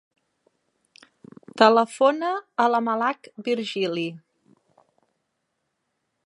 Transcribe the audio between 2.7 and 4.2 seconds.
la Malak Virgili.